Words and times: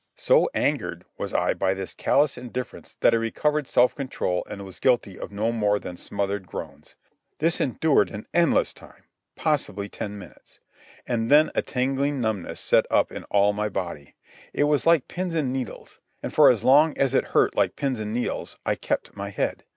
So 0.17 0.49
angered 0.55 1.05
was 1.19 1.31
I 1.31 1.53
by 1.53 1.75
this 1.75 1.93
callous 1.93 2.35
indifference 2.35 2.97
that 3.01 3.13
I 3.13 3.17
recovered 3.17 3.67
self 3.67 3.93
control 3.93 4.43
and 4.49 4.65
was 4.65 4.79
guilty 4.79 5.19
of 5.19 5.31
no 5.31 5.51
more 5.51 5.77
than 5.77 5.95
smothered 5.95 6.47
groans. 6.47 6.95
This 7.37 7.61
endured 7.61 8.09
an 8.09 8.25
endless 8.33 8.73
time—possibly 8.73 9.89
ten 9.89 10.17
minutes; 10.17 10.59
and 11.05 11.29
then 11.29 11.51
a 11.53 11.61
tingling 11.61 12.19
numbness 12.19 12.59
set 12.59 12.87
up 12.89 13.11
in 13.11 13.25
all 13.25 13.53
my 13.53 13.69
body. 13.69 14.15
It 14.53 14.63
was 14.63 14.87
like 14.87 15.07
pins 15.07 15.35
and 15.35 15.53
needles, 15.53 15.99
and 16.23 16.33
for 16.33 16.49
as 16.49 16.63
long 16.63 16.97
as 16.97 17.13
it 17.13 17.25
hurt 17.35 17.53
like 17.53 17.75
pins 17.75 17.99
and 17.99 18.11
needles 18.11 18.57
I 18.65 18.73
kept 18.73 19.15
my 19.15 19.29
head. 19.29 19.65